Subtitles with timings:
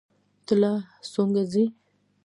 [0.45, 0.73] ته لا
[1.11, 1.65] سونګه ږې.